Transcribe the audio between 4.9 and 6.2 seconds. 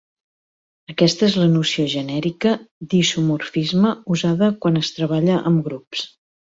treballa amb grups.